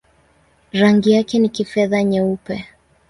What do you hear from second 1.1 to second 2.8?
yake ni kifedha-nyeupe.